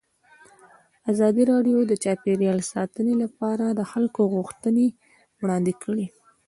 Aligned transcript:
ازادي 1.11 1.43
راډیو 1.51 1.77
د 1.85 1.93
چاپیریال 2.03 2.59
ساتنه 2.73 3.13
لپاره 3.23 3.65
د 3.69 3.81
خلکو 3.91 4.21
غوښتنې 4.33 4.87
وړاندې 5.41 5.73
کړي. 5.83 6.05